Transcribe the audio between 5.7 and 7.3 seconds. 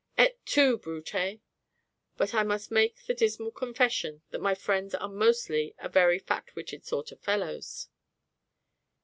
a very fat witted sort of